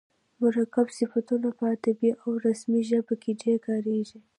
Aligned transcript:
مرکب 0.41 0.87
صفتونه 0.99 1.49
په 1.57 1.63
ادبي 1.75 2.11
او 2.23 2.29
رسمي 2.45 2.81
ژبه 2.89 3.13
کښي 3.21 3.31
ډېر 3.41 3.57
کاریږي. 3.67 4.19